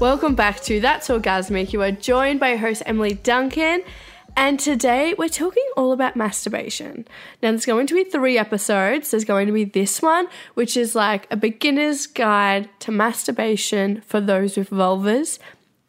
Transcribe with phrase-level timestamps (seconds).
[0.00, 1.72] Welcome back to That's Orgasmic.
[1.72, 3.84] You are joined by host Emily Duncan,
[4.36, 7.06] and today we're talking all about masturbation.
[7.42, 9.12] Now, there's going to be three episodes.
[9.12, 14.20] There's going to be this one, which is like a beginner's guide to masturbation for
[14.20, 15.38] those with vulvas.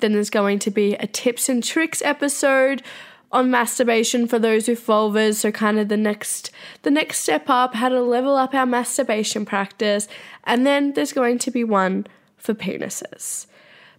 [0.02, 2.84] Then there's going to be a tips and tricks episode
[3.32, 5.36] on masturbation for those with vulvas.
[5.36, 6.52] So kind of the next
[6.84, 10.08] the next step up how to level up our masturbation practice.
[10.44, 13.46] And then there's going to be one for penises.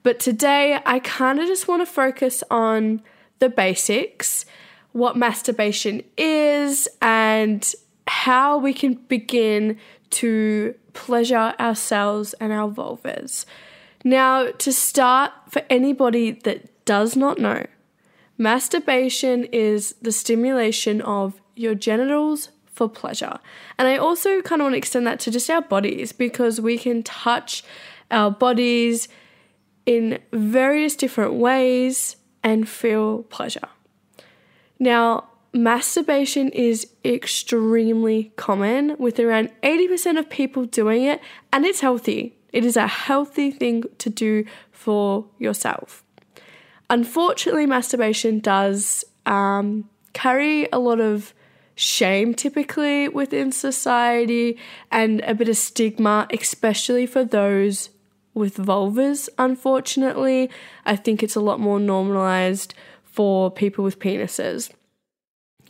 [0.03, 3.03] But today I kind of just want to focus on
[3.39, 4.45] the basics
[4.93, 7.75] what masturbation is and
[8.07, 9.79] how we can begin
[10.11, 13.47] to pleasure ourselves and our vulvas
[14.05, 17.65] now to start for anybody that does not know
[18.43, 23.39] Masturbation is the stimulation of your genitals for pleasure.
[23.79, 26.77] And I also kind of want to extend that to just our bodies because we
[26.77, 27.63] can touch
[28.11, 29.07] our bodies
[29.87, 33.69] in various different ways and feel pleasure.
[34.79, 41.21] Now, masturbation is extremely common with around 80% of people doing it,
[41.53, 42.37] and it's healthy.
[42.53, 46.05] It is a healthy thing to do for yourself.
[46.91, 51.33] Unfortunately, masturbation does um, carry a lot of
[51.75, 54.59] shame typically within society
[54.91, 57.91] and a bit of stigma, especially for those
[58.35, 59.29] with vulvas.
[59.39, 60.51] Unfortunately,
[60.85, 64.71] I think it's a lot more normalized for people with penises.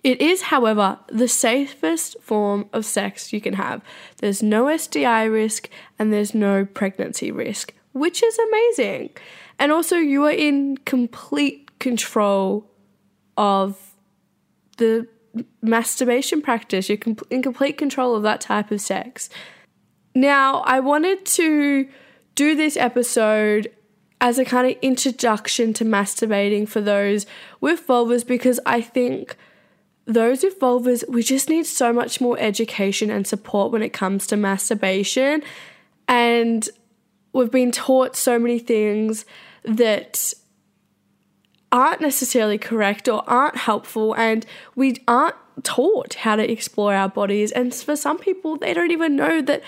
[0.02, 3.82] It is, however, the safest form of sex you can have.
[4.18, 9.10] There's no STI risk and there's no pregnancy risk, which is amazing.
[9.58, 12.68] And also, you are in complete control
[13.36, 13.94] of
[14.78, 15.06] the
[15.62, 16.88] masturbation practice.
[16.88, 16.98] You're
[17.30, 19.30] in complete control of that type of sex.
[20.14, 21.88] Now, I wanted to
[22.34, 23.70] do this episode
[24.20, 27.26] as a kind of introduction to masturbating for those
[27.60, 29.36] with vulvas because I think
[30.04, 34.26] those with vulvas, we just need so much more education and support when it comes
[34.28, 35.42] to masturbation.
[36.08, 36.68] And
[37.32, 39.24] we've been taught so many things
[39.64, 40.34] that
[41.70, 47.52] aren't necessarily correct or aren't helpful, and we aren't taught how to explore our bodies.
[47.52, 49.62] And for some people, they don't even know that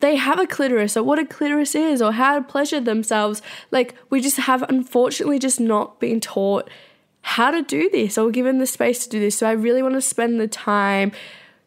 [0.00, 3.42] they have a clitoris or what a clitoris is or how to pleasure themselves.
[3.70, 6.70] Like, we just have unfortunately just not been taught
[7.28, 9.36] how to do this or given the space to do this.
[9.36, 11.12] So, I really want to spend the time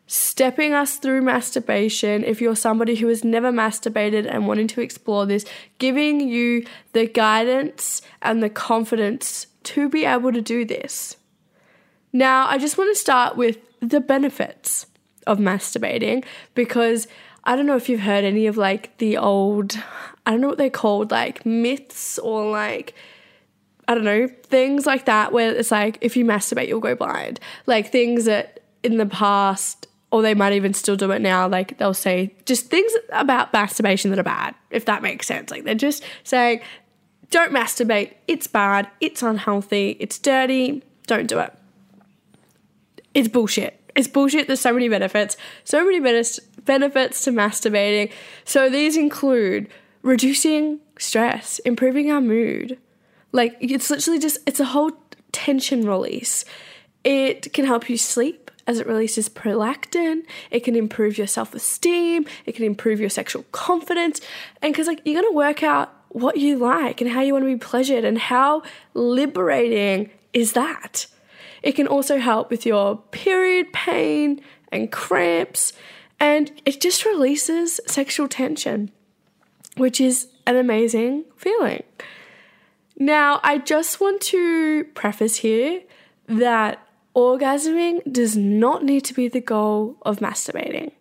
[0.07, 2.23] stepping us through masturbation.
[2.23, 5.45] If you're somebody who has never masturbated and wanting to explore this,
[5.77, 11.15] giving you the guidance and the confidence to be able to do this.
[12.11, 14.87] Now, I just want to start with the benefits
[15.27, 17.07] of masturbating because
[17.43, 19.77] I don't know if you've heard any of like the old,
[20.25, 22.95] I don't know what they're called, like myths or like,
[23.87, 27.39] I don't know, things like that where it's like if you masturbate, you'll go blind.
[27.65, 31.47] Like things that in the past or they might even still do it now.
[31.47, 35.49] Like they'll say just things about masturbation that are bad, if that makes sense.
[35.49, 36.61] Like they're just saying,
[37.29, 41.53] don't masturbate, it's bad, it's unhealthy, it's dirty, don't do it.
[43.13, 43.77] It's bullshit.
[43.95, 44.47] It's bullshit.
[44.47, 48.11] There's so many benefits, so many benefits to masturbating.
[48.45, 49.69] So these include
[50.01, 52.77] reducing stress, improving our mood.
[53.31, 54.91] Like it's literally just, it's a whole
[55.31, 56.45] tension release.
[57.03, 60.23] It can help you sleep as it releases prolactin.
[60.49, 62.25] It can improve your self esteem.
[62.45, 64.21] It can improve your sexual confidence.
[64.61, 67.43] And because, like, you're going to work out what you like and how you want
[67.43, 71.07] to be pleasured and how liberating is that.
[71.63, 74.41] It can also help with your period pain
[74.71, 75.73] and cramps.
[76.19, 78.91] And it just releases sexual tension,
[79.77, 81.83] which is an amazing feeling.
[82.97, 85.81] Now, I just want to preface here
[86.27, 90.91] that Orgasming does not need to be the goal of masturbating.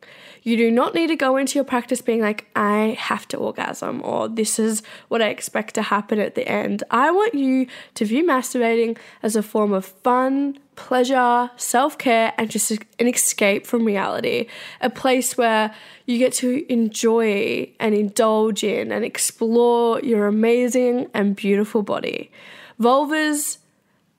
[0.42, 4.00] You do not need to go into your practice being like, I have to orgasm,
[4.02, 6.82] or this is what I expect to happen at the end.
[6.90, 12.50] I want you to view masturbating as a form of fun, pleasure, self care, and
[12.50, 14.46] just an escape from reality.
[14.80, 15.74] A place where
[16.06, 22.32] you get to enjoy and indulge in and explore your amazing and beautiful body.
[22.80, 23.58] Vulvas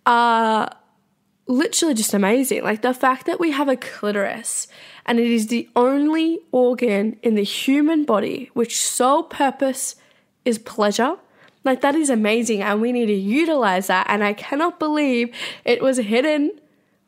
[0.05, 0.69] are
[1.47, 2.63] literally just amazing.
[2.63, 4.67] Like the fact that we have a clitoris
[5.07, 9.95] and it is the only organ in the human body which sole purpose
[10.45, 11.17] is pleasure
[11.63, 14.07] Like, that is amazing, and we need to utilize that.
[14.09, 16.51] And I cannot believe it was hidden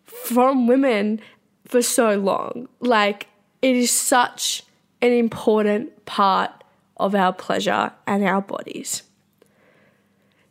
[0.04, 1.20] from women
[1.66, 2.68] for so long.
[2.80, 3.28] Like,
[3.62, 4.64] it is such
[5.02, 6.52] an important part
[6.98, 9.04] of our pleasure and our bodies.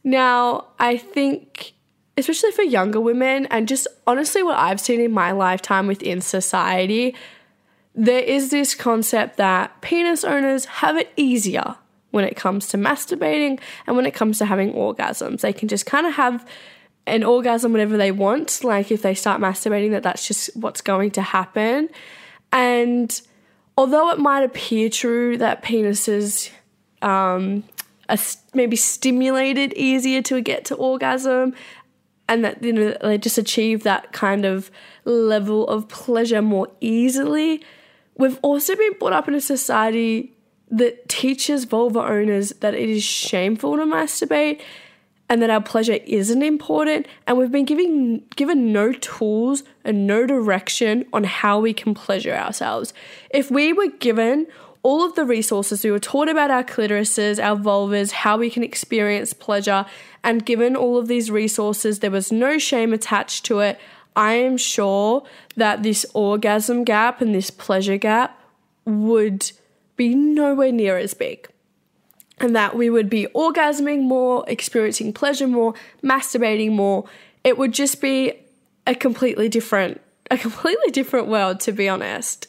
[0.02, 1.74] Now, I think,
[2.16, 7.14] especially for younger women, and just honestly, what I've seen in my lifetime within society,
[7.94, 11.76] there is this concept that penis owners have it easier
[12.12, 15.40] when it comes to masturbating and when it comes to having orgasms.
[15.40, 16.46] They can just kind of have
[17.06, 18.62] an orgasm whenever they want.
[18.62, 21.88] Like if they start masturbating, that that's just what's going to happen.
[22.52, 23.20] And
[23.76, 26.50] although it might appear true that penises
[27.00, 27.64] um,
[28.08, 28.18] are
[28.54, 31.54] maybe stimulated easier to get to orgasm,
[32.28, 34.70] and that you know they just achieve that kind of
[35.04, 37.64] level of pleasure more easily.
[38.16, 40.36] We've also been brought up in a society
[40.72, 44.60] that teaches vulva owners that it is shameful to masturbate
[45.28, 50.26] and that our pleasure isn't important and we've been giving given no tools and no
[50.26, 52.94] direction on how we can pleasure ourselves.
[53.30, 54.46] If we were given
[54.82, 58.64] all of the resources, we were taught about our clitorises, our vulvas, how we can
[58.64, 59.86] experience pleasure,
[60.24, 63.78] and given all of these resources, there was no shame attached to it.
[64.16, 65.24] I am sure
[65.56, 68.38] that this orgasm gap and this pleasure gap
[68.84, 69.52] would
[69.96, 71.48] be nowhere near as big.
[72.38, 77.04] And that we would be orgasming more, experiencing pleasure more, masturbating more.
[77.44, 78.34] It would just be
[78.86, 80.00] a completely different,
[80.30, 82.48] a completely different world, to be honest.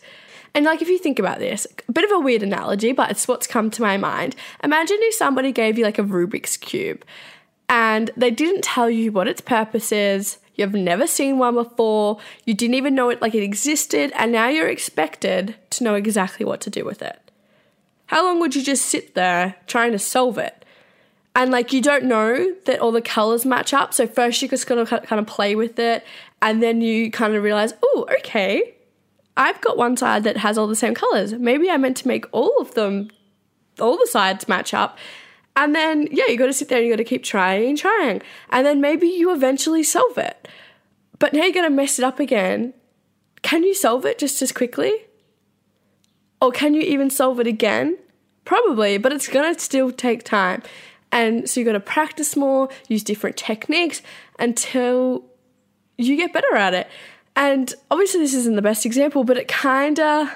[0.55, 3.27] And like if you think about this, a bit of a weird analogy, but it's
[3.27, 4.35] what's come to my mind.
[4.63, 7.03] Imagine if somebody gave you like a Rubik's Cube
[7.69, 12.19] and they didn't tell you what its purpose is, You've never seen one before.
[12.45, 16.45] You didn't even know it like it existed, and now you're expected to know exactly
[16.45, 17.19] what to do with it.
[18.13, 20.63] How long would you just sit there trying to solve it?
[21.35, 23.91] And like you don't know that all the colors match up.
[23.91, 26.05] So first you're just gotta kind of play with it,
[26.39, 28.75] and then you kind of realize, oh, okay,
[29.35, 31.33] I've got one side that has all the same colors.
[31.33, 33.09] Maybe I meant to make all of them,
[33.79, 34.99] all the sides match up.
[35.55, 37.77] And then, yeah, you got to sit there and you got to keep trying and
[37.79, 38.21] trying.
[38.51, 40.47] And then maybe you eventually solve it.
[41.17, 42.75] But now you're going to mess it up again.
[43.41, 44.93] Can you solve it just as quickly?
[46.39, 47.97] Or can you even solve it again?
[48.45, 50.63] Probably, but it's to still take time.
[51.11, 54.01] And so you got to practice more, use different techniques
[54.39, 55.23] until
[55.97, 56.87] you get better at it.
[57.35, 60.29] And obviously, this isn't the best example, but it kind of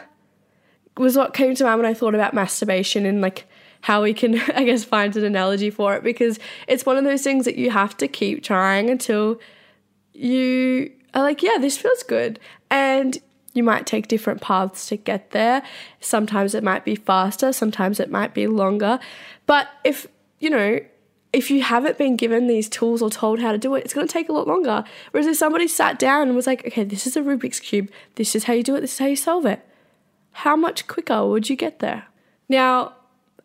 [0.97, 3.45] was what came to mind when I thought about masturbation and like
[3.81, 7.23] how we can, I guess, find an analogy for it because it's one of those
[7.23, 9.39] things that you have to keep trying until
[10.13, 12.39] you are like, yeah, this feels good.
[12.69, 13.17] And
[13.57, 15.63] you might take different paths to get there.
[15.99, 18.99] Sometimes it might be faster, sometimes it might be longer.
[19.45, 20.07] But if,
[20.39, 20.79] you know,
[21.33, 24.07] if you haven't been given these tools or told how to do it, it's going
[24.07, 24.83] to take a lot longer.
[25.11, 28.35] Whereas if somebody sat down and was like, okay, this is a Rubik's Cube, this
[28.35, 29.59] is how you do it, this is how you solve it,
[30.31, 32.05] how much quicker would you get there?
[32.47, 32.93] Now,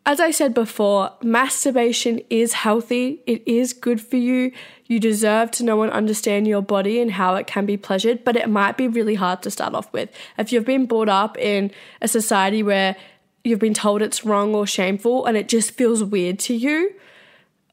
[0.05, 3.21] as I said before, masturbation is healthy.
[3.25, 4.51] It is good for you.
[4.85, 8.35] You deserve to know and understand your body and how it can be pleasured, but
[8.35, 10.09] it might be really hard to start off with.
[10.37, 11.71] If you've been brought up in
[12.01, 12.97] a society where
[13.45, 16.93] you've been told it's wrong or shameful and it just feels weird to you,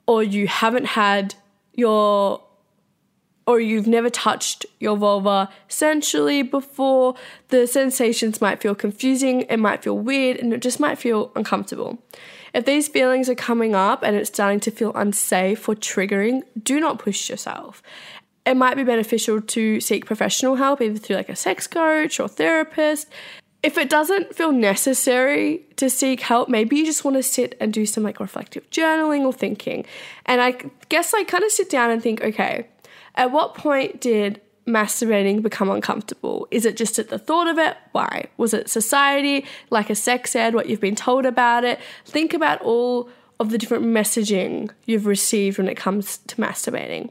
[0.06, 1.34] or you haven't had
[1.74, 2.42] your
[3.50, 7.16] or you've never touched your vulva sensually before,
[7.48, 11.98] the sensations might feel confusing, it might feel weird, and it just might feel uncomfortable.
[12.54, 16.78] If these feelings are coming up and it's starting to feel unsafe or triggering, do
[16.78, 17.82] not push yourself.
[18.46, 22.28] It might be beneficial to seek professional help, either through like a sex coach or
[22.28, 23.08] therapist.
[23.64, 27.72] If it doesn't feel necessary to seek help, maybe you just want to sit and
[27.72, 29.84] do some like reflective journaling or thinking.
[30.24, 30.56] And I
[30.88, 32.68] guess like kind of sit down and think, okay,
[33.14, 36.46] at what point did masturbating become uncomfortable?
[36.50, 37.76] Is it just at the thought of it?
[37.92, 38.26] Why?
[38.36, 41.80] Was it society, like a sex ed, what you've been told about it?
[42.04, 47.10] Think about all of the different messaging you've received when it comes to masturbating.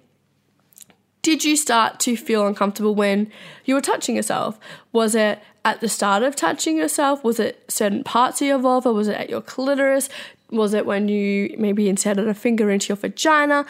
[1.22, 3.30] Did you start to feel uncomfortable when
[3.66, 4.58] you were touching yourself?
[4.94, 7.24] Was it at the start of touching yourself?
[7.24, 8.94] Was it certain parts of your vulva?
[8.94, 10.08] Was it at your clitoris?
[10.50, 13.66] Was it when you maybe inserted a finger into your vagina?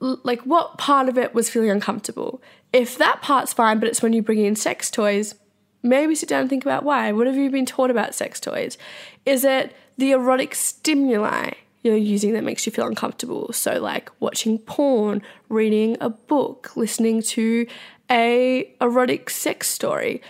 [0.00, 2.42] Like what part of it was feeling uncomfortable.
[2.72, 5.34] If that part's fine, but it's when you bring in sex toys,
[5.82, 7.12] maybe sit down and think about why.
[7.12, 8.78] What have you been taught about sex toys?
[9.26, 11.52] Is it the erotic stimuli
[11.82, 13.52] you're using that makes you feel uncomfortable?
[13.52, 17.66] So, like watching porn, reading a book, listening to
[18.10, 20.22] a erotic sex story.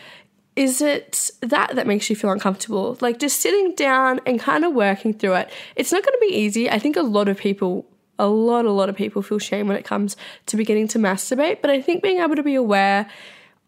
[0.57, 2.99] Is it that that makes you feel uncomfortable?
[3.01, 5.51] Like just sitting down and kind of working through it.
[5.77, 6.69] It's not going to be easy.
[6.69, 7.87] I think a lot of people
[8.19, 11.61] a lot, a lot of people feel shame when it comes to beginning to masturbate.
[11.61, 13.09] But I think being able to be aware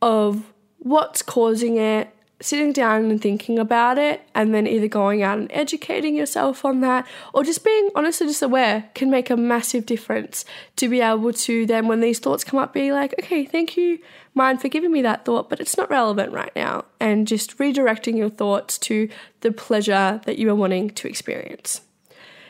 [0.03, 5.37] of what's causing it, sitting down and thinking about it, and then either going out
[5.37, 9.85] and educating yourself on that, or just being honestly just aware can make a massive
[9.85, 13.77] difference to be able to then, when these thoughts come up, be like, okay, thank
[13.77, 13.99] you,
[14.33, 16.87] mind, for giving me that thought, but it's not relevant right now.
[16.99, 19.11] And just redirecting your thoughts to
[19.43, 21.83] the pleasure that you are wanting to experience.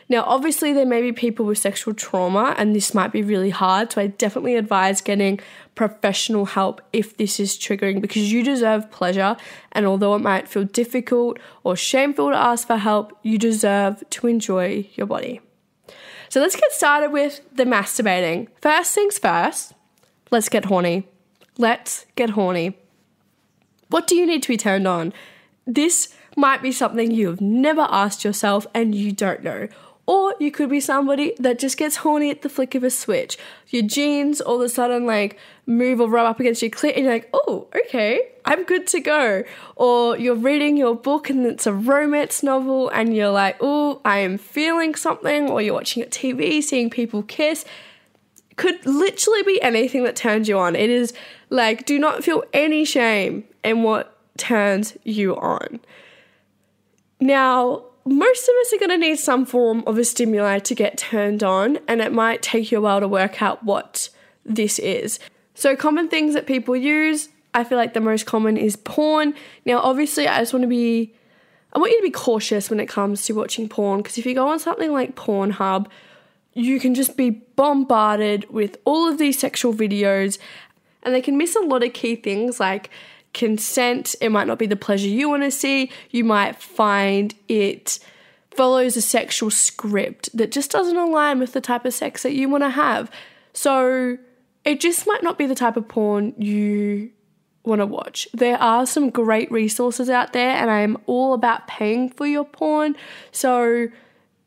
[0.09, 3.91] Now, obviously, there may be people with sexual trauma, and this might be really hard.
[3.91, 5.39] So, I definitely advise getting
[5.75, 9.37] professional help if this is triggering because you deserve pleasure.
[9.71, 14.27] And although it might feel difficult or shameful to ask for help, you deserve to
[14.27, 15.41] enjoy your body.
[16.29, 18.47] So, let's get started with the masturbating.
[18.61, 19.73] First things first,
[20.29, 21.07] let's get horny.
[21.57, 22.77] Let's get horny.
[23.89, 25.13] What do you need to be turned on?
[25.67, 29.67] This might be something you have never asked yourself and you don't know.
[30.11, 33.37] Or you could be somebody that just gets horny at the flick of a switch.
[33.69, 37.05] Your jeans all of a sudden like move or rub up against your clit and
[37.05, 39.45] you're like, oh, okay, I'm good to go.
[39.77, 44.17] Or you're reading your book and it's a romance novel and you're like, oh, I
[44.17, 45.49] am feeling something.
[45.49, 47.63] Or you're watching a TV, seeing people kiss.
[48.57, 50.75] Could literally be anything that turns you on.
[50.75, 51.13] It is
[51.49, 55.79] like, do not feel any shame in what turns you on.
[57.21, 60.97] Now, most of us are going to need some form of a stimuli to get
[60.97, 64.09] turned on, and it might take you a while to work out what
[64.45, 65.19] this is.
[65.53, 69.35] So, common things that people use, I feel like the most common is porn.
[69.65, 71.13] Now, obviously, I just want to be,
[71.73, 74.33] I want you to be cautious when it comes to watching porn because if you
[74.33, 75.87] go on something like Pornhub,
[76.53, 80.37] you can just be bombarded with all of these sexual videos,
[81.03, 82.89] and they can miss a lot of key things like
[83.33, 84.15] consent.
[84.21, 85.91] It might not be the pleasure you want to see.
[86.09, 87.99] You might find it
[88.51, 92.49] follows a sexual script that just doesn't align with the type of sex that you
[92.49, 93.09] want to have.
[93.53, 94.17] So
[94.65, 97.11] it just might not be the type of porn you
[97.63, 98.27] want to watch.
[98.33, 102.45] There are some great resources out there, and I am all about paying for your
[102.45, 102.95] porn.
[103.31, 103.87] So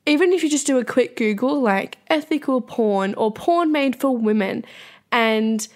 [0.06, 4.16] even if you just do a quick Google, like ethical porn or porn made for
[4.16, 4.64] women,
[5.10, 5.66] and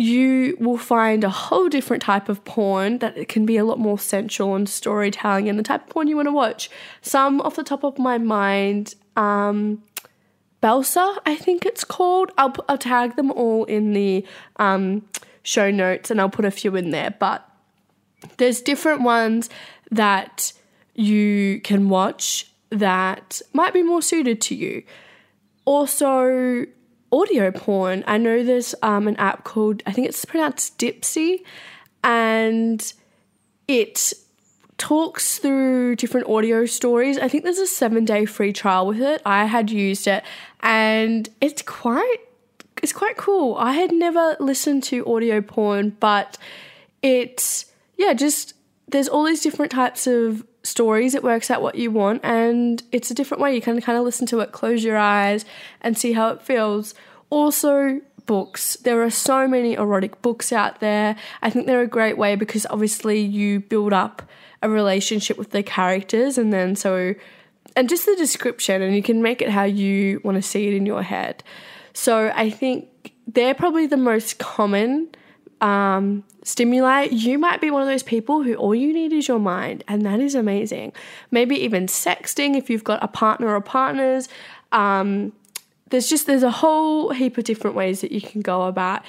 [0.00, 3.98] you will find a whole different type of porn that can be a lot more
[3.98, 6.70] sensual and storytelling and the type of porn you want to watch.
[7.02, 9.82] Some off the top of my mind, um,
[10.62, 12.32] Bellesa, I think it's called.
[12.38, 14.24] I'll, I'll tag them all in the
[14.56, 15.06] um,
[15.42, 17.14] show notes and I'll put a few in there.
[17.18, 17.46] But
[18.38, 19.50] there's different ones
[19.90, 20.54] that
[20.94, 24.82] you can watch that might be more suited to you.
[25.66, 26.64] Also,
[27.12, 28.04] audio porn.
[28.06, 31.42] I know there's um, an app called, I think it's pronounced Dipsea,
[32.04, 32.92] and
[33.68, 34.12] it
[34.78, 37.18] talks through different audio stories.
[37.18, 39.20] I think there's a seven day free trial with it.
[39.26, 40.24] I had used it,
[40.60, 42.18] and it's quite
[42.82, 43.56] it's quite cool.
[43.56, 46.38] I had never listened to audio porn, but
[47.02, 47.66] it's
[47.98, 48.54] yeah, just
[48.88, 51.14] there's all these different types of stories.
[51.14, 53.54] It works out what you want, and it's a different way.
[53.54, 55.44] You can kind of listen to it, close your eyes,
[55.80, 56.94] and see how it feels.
[57.30, 58.76] Also, books.
[58.76, 61.16] There are so many erotic books out there.
[61.42, 64.22] I think they're a great way because obviously you build up
[64.62, 67.14] a relationship with the characters, and then so,
[67.74, 70.74] and just the description, and you can make it how you want to see it
[70.74, 71.42] in your head.
[71.92, 75.08] So, I think they're probably the most common
[75.60, 79.38] um, stimuli, you might be one of those people who all you need is your
[79.38, 80.92] mind, and that is amazing.
[81.30, 84.28] Maybe even sexting if you've got a partner or partners.
[84.72, 85.32] Um,
[85.90, 89.02] there's just there's a whole heap of different ways that you can go about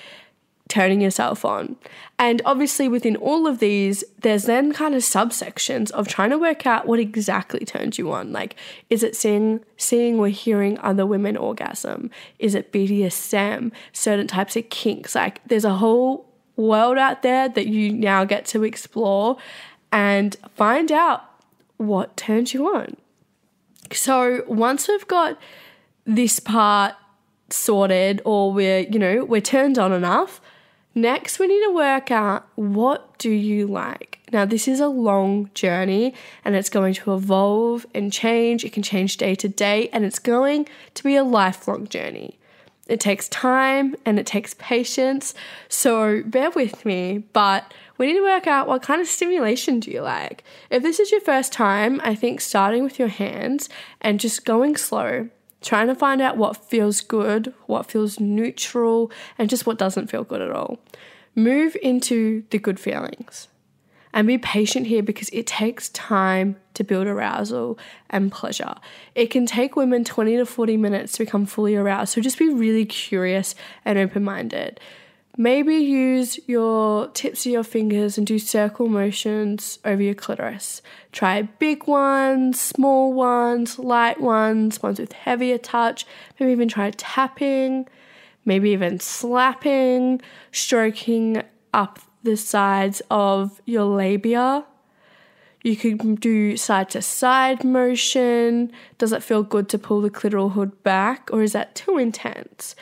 [0.72, 1.76] turning yourself on.
[2.18, 6.66] And obviously within all of these, there's then kind of subsections of trying to work
[6.66, 8.32] out what exactly turns you on.
[8.32, 8.56] Like,
[8.90, 12.10] is it seeing seeing or hearing other women orgasm?
[12.40, 13.74] Is it BDSM?
[13.92, 15.14] Certain types of kinks?
[15.14, 16.31] Like there's a whole
[16.62, 19.38] world out there that you now get to explore
[19.92, 21.24] and find out
[21.78, 22.96] what turns you on.
[23.92, 25.40] So once we've got
[26.06, 26.96] this part
[27.50, 30.40] sorted or we're, you know, we're turned on enough,
[30.96, 34.20] next we need to work out what do you like.
[34.32, 36.14] Now this is a long journey
[36.46, 38.64] and it's going to evolve and change.
[38.64, 42.38] It can change day to day and it's going to be a lifelong journey.
[42.92, 45.34] It takes time and it takes patience.
[45.70, 49.90] So bear with me, but we need to work out what kind of stimulation do
[49.90, 50.44] you like.
[50.70, 53.70] If this is your first time, I think starting with your hands
[54.02, 55.30] and just going slow,
[55.62, 60.26] trying to find out what feels good, what feels neutral, and just what doesn't feel
[60.26, 60.78] good at all.
[61.34, 63.48] Move into the good feelings.
[64.14, 68.76] And be patient here because it takes time to build arousal and pleasure.
[69.16, 72.14] It can take women 20 to 40 minutes to become fully aroused.
[72.14, 74.80] So just be really curious and open minded.
[75.38, 80.82] Maybe use your tips of your fingers and do circle motions over your clitoris.
[81.14, 86.06] Try big ones, small ones, light ones, ones with heavier touch.
[86.38, 87.88] Maybe even try tapping,
[88.44, 94.66] maybe even slapping, stroking up the sides of your labia.
[95.64, 98.72] You can do side to side motion.
[98.98, 102.76] Does it feel good to pull the clitoral hood back or is that too intense?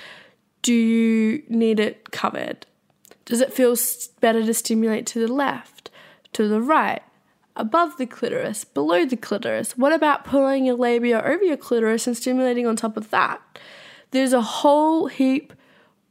[0.62, 2.66] Do you need it covered?
[3.26, 3.76] Does it feel
[4.22, 5.92] better to stimulate to the left,
[6.34, 7.02] to the right,
[7.56, 9.78] above the clitoris, below the clitoris?
[9.78, 13.42] What about pulling your labia over your clitoris and stimulating on top of that?
[14.12, 15.54] There's a whole heap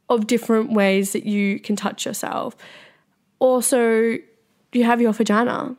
[0.07, 2.55] of different ways that you can touch yourself.
[3.39, 4.17] Also,
[4.71, 5.75] you have your vagina?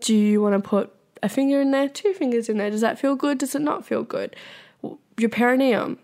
[0.00, 2.70] Do you want to put a finger in there, two fingers in there?
[2.70, 3.38] Does that feel good?
[3.38, 4.34] Does it not feel good?
[5.18, 5.98] Your perineum,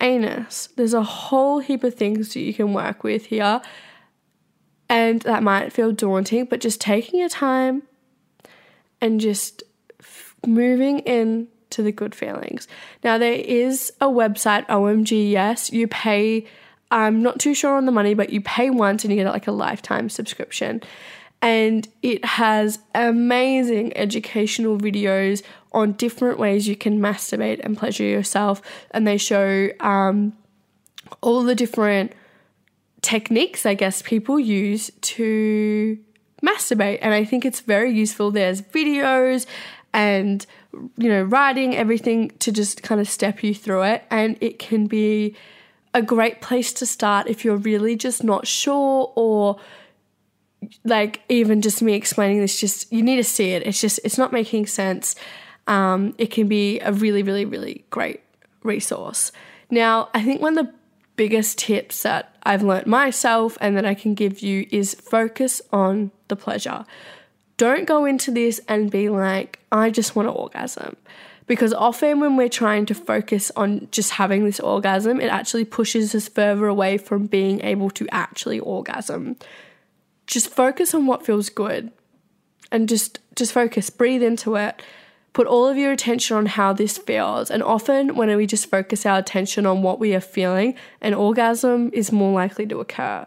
[0.00, 0.68] anus.
[0.76, 3.60] There's a whole heap of things that you can work with here.
[4.88, 7.84] And that might feel daunting, but just taking your time
[9.00, 9.62] and just
[10.00, 12.66] f- moving in to the good feelings.
[13.04, 15.72] Now, there is a website, OMGYes.
[15.72, 16.46] You pay
[16.90, 19.46] I'm not too sure on the money, but you pay once and you get like
[19.46, 20.82] a lifetime subscription.
[21.42, 25.42] And it has amazing educational videos
[25.72, 28.60] on different ways you can masturbate and pleasure yourself.
[28.90, 30.34] And they show um,
[31.20, 32.12] all the different
[33.00, 35.98] techniques, I guess, people use to
[36.44, 36.98] masturbate.
[37.00, 38.30] And I think it's very useful.
[38.30, 39.46] There's videos
[39.94, 40.44] and,
[40.96, 44.04] you know, writing, everything to just kind of step you through it.
[44.10, 45.36] And it can be
[45.94, 49.58] a great place to start if you're really just not sure or
[50.84, 53.66] like even just me explaining this just you need to see it.
[53.66, 55.16] It's just it's not making sense.
[55.66, 58.20] Um, it can be a really really really great
[58.62, 59.32] resource.
[59.70, 60.74] Now i think one of the
[61.16, 66.10] biggest tips that i've learned myself and that i can give you is focus on
[66.28, 66.84] the pleasure.
[67.56, 70.96] Don't go into this and be like i just want to orgasm
[71.50, 76.14] because often when we're trying to focus on just having this orgasm, it actually pushes
[76.14, 79.34] us further away from being able to actually orgasm.
[80.28, 81.90] Just focus on what feels good
[82.70, 84.80] and just just focus, breathe into it.
[85.32, 87.50] Put all of your attention on how this feels.
[87.50, 91.90] And often when we just focus our attention on what we are feeling, an orgasm
[91.92, 93.26] is more likely to occur.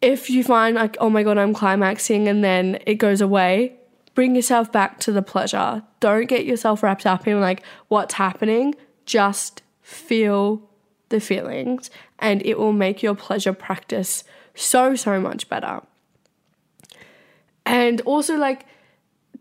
[0.00, 3.76] If you find like, oh my god, I'm climaxing and then it goes away,
[4.16, 5.84] bring yourself back to the pleasure.
[6.00, 8.74] Don't get yourself wrapped up in like what's happening.
[9.04, 10.68] Just feel
[11.10, 14.24] the feelings and it will make your pleasure practice
[14.56, 15.82] so so much better.
[17.64, 18.66] And also like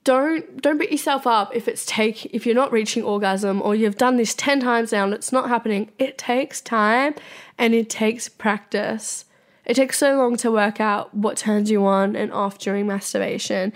[0.03, 3.97] don't don't beat yourself up if it's take if you're not reaching orgasm or you've
[3.97, 5.89] done this 10 times now and it's not happening.
[5.97, 7.15] It takes time
[7.57, 9.23] and it takes practice.
[9.65, 13.71] It takes so long to work out what turns you on and off during masturbation.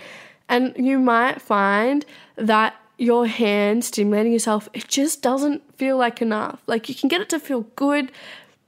[0.50, 6.60] And you might find that your hand stimulating yourself, it just doesn't feel like enough.
[6.66, 8.10] Like you can get it to feel good,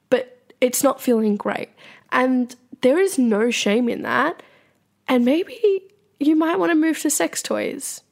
[0.08, 1.70] but it's not feeling great.
[2.12, 4.42] And there is no shame in that.
[5.08, 5.82] And maybe
[6.20, 8.02] you might want to move to sex toys.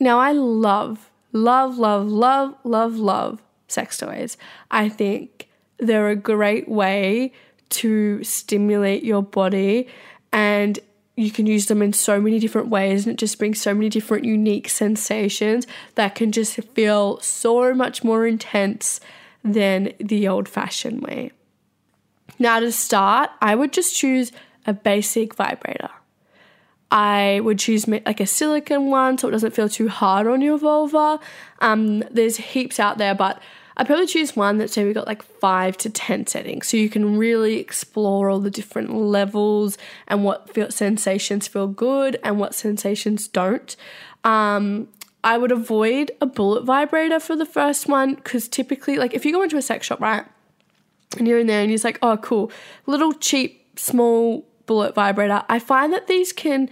[0.00, 4.38] Now, I love, love, love, love, love, love sex toys.
[4.70, 7.32] I think they're a great way
[7.68, 9.88] to stimulate your body
[10.32, 10.78] and
[11.16, 13.88] you can use them in so many different ways and it just brings so many
[13.88, 18.98] different unique sensations that can just feel so much more intense
[19.44, 21.30] than the old fashioned way.
[22.38, 24.32] Now, to start, I would just choose
[24.66, 25.90] a basic vibrator.
[26.90, 30.58] I would choose like a silicone one so it doesn't feel too hard on your
[30.58, 31.20] vulva.
[31.60, 33.40] Um, there's heaps out there, but
[33.76, 36.68] I'd probably choose one that say we got like five to 10 settings.
[36.68, 42.18] So you can really explore all the different levels and what feel, sensations feel good
[42.22, 43.74] and what sensations don't.
[44.24, 44.88] Um,
[45.24, 49.32] I would avoid a bullet vibrator for the first one because typically, like if you
[49.32, 50.24] go into a sex shop, right,
[51.16, 52.50] and you're in there and you're like, oh, cool,
[52.86, 55.42] little cheap, small bullet vibrator.
[55.48, 56.68] I find that these can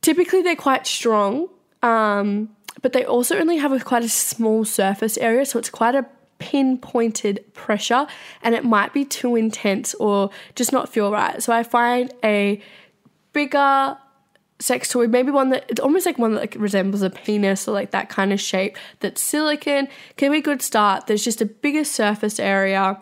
[0.00, 1.48] typically they're quite strong.
[1.82, 2.50] Um,
[2.82, 6.06] but they also only have a quite a small surface area, so it's quite a
[6.38, 8.06] pinpointed pressure
[8.42, 11.42] and it might be too intense or just not feel right.
[11.42, 12.60] So I find a
[13.32, 13.96] bigger
[14.58, 17.72] sex toy, maybe one that it's almost like one that like resembles a penis or
[17.72, 21.06] like that kind of shape that's silicon can be a good start.
[21.06, 23.00] There's just a bigger surface area.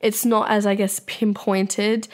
[0.00, 2.08] It's not as I guess pinpointed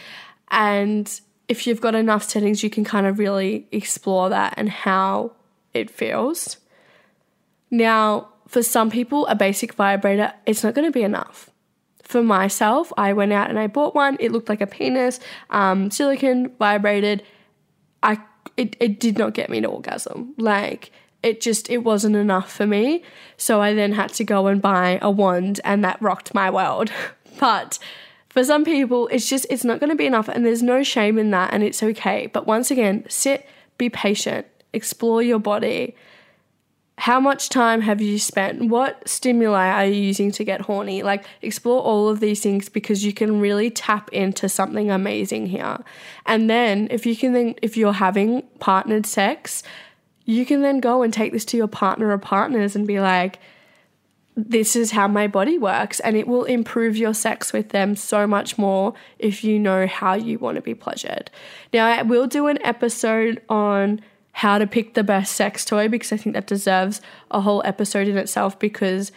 [0.50, 5.32] and if you've got enough settings, you can kind of really explore that and how
[5.74, 6.56] it feels.
[7.72, 11.48] Now, for some people, a basic vibrator, it's not going to be enough.
[12.02, 14.18] For myself, I went out and I bought one.
[14.20, 17.22] It looked like a penis, um, silicon, vibrated.
[18.02, 18.18] I
[18.58, 20.34] it, it did not get me an orgasm.
[20.36, 20.90] Like
[21.22, 23.02] it just it wasn't enough for me.
[23.38, 26.92] So I then had to go and buy a wand and that rocked my world.
[27.40, 27.78] but
[28.28, 31.16] for some people, it's just it's not going to be enough and there's no shame
[31.16, 32.26] in that and it's okay.
[32.26, 35.96] But once again, sit, be patient, explore your body
[36.98, 38.68] how much time have you spent?
[38.68, 41.02] What stimuli are you using to get horny?
[41.02, 45.78] Like, explore all of these things because you can really tap into something amazing here.
[46.26, 49.62] And then, if you can, then, if you're having partnered sex,
[50.24, 53.38] you can then go and take this to your partner or partners and be like,
[54.36, 55.98] this is how my body works.
[56.00, 60.14] And it will improve your sex with them so much more if you know how
[60.14, 61.30] you want to be pleasured.
[61.72, 64.00] Now, I will do an episode on
[64.32, 68.08] how to pick the best sex toy because I think that deserves a whole episode
[68.08, 69.12] in itself because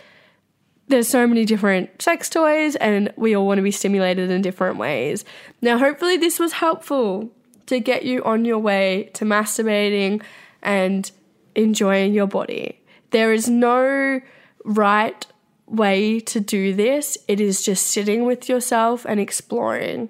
[0.87, 4.77] there's so many different sex toys and we all want to be stimulated in different
[4.77, 5.25] ways.
[5.61, 7.31] Now, hopefully, this was helpful
[7.65, 10.21] to get you on your way to masturbating
[10.61, 11.09] and
[11.55, 12.81] enjoying your body.
[13.11, 14.21] There is no
[14.63, 15.25] right
[15.67, 20.09] way to do this, it is just sitting with yourself and exploring.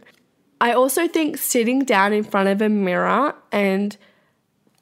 [0.59, 3.95] I also think sitting down in front of a mirror and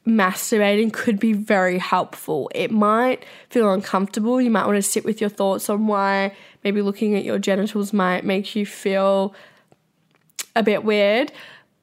[0.06, 2.52] masturbating could be very helpful.
[2.54, 4.42] It might feel uncomfortable.
[4.42, 7.94] You might want to sit with your thoughts on why maybe looking at your genitals
[7.94, 9.34] might make you feel
[10.56, 11.32] a bit weird.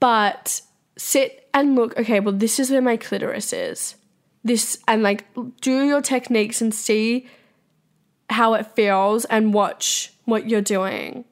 [0.01, 0.61] But
[0.97, 3.97] sit and look, okay, well, this is where my clitoris is.
[4.45, 5.27] This, and like
[5.61, 7.27] do your techniques and see
[8.29, 11.25] how it feels and watch what you're doing.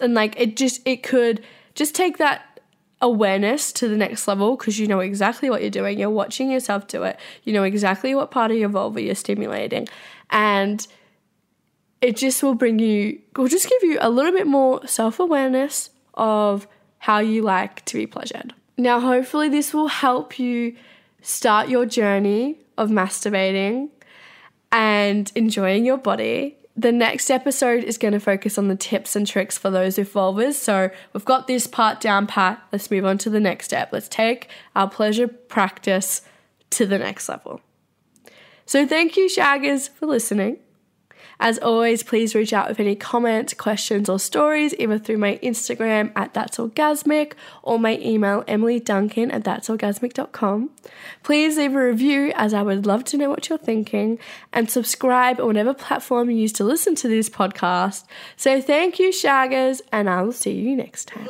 [0.00, 2.53] And like it just, it could just take that
[3.00, 5.98] awareness to the next level because you know exactly what you're doing.
[5.98, 7.18] You're watching yourself do it.
[7.44, 9.88] You know exactly what part of your vulva you're stimulating.
[10.30, 10.86] And
[12.00, 15.90] it just will bring you, will just give you a little bit more self awareness
[16.14, 16.66] of
[16.98, 18.54] how you like to be pleasured.
[18.76, 20.76] Now, hopefully, this will help you
[21.22, 23.88] start your journey of masturbating
[24.72, 29.26] and enjoying your body the next episode is going to focus on the tips and
[29.26, 30.54] tricks for those vulvas.
[30.54, 32.60] So we've got this part down pat.
[32.72, 33.90] Let's move on to the next step.
[33.92, 36.22] Let's take our pleasure practice
[36.70, 37.60] to the next level.
[38.66, 40.58] So thank you, Shaggers, for listening.
[41.44, 46.10] As always, please reach out with any comments, questions, or stories, either through my Instagram
[46.16, 50.70] at That's Orgasmic or my email Emily Duncan at that'sorgasmic.com.
[51.22, 54.18] Please leave a review as I would love to know what you're thinking
[54.54, 58.04] and subscribe on whatever platform you use to listen to this podcast.
[58.38, 61.28] So thank you, Shaggers, and I'll see you next time.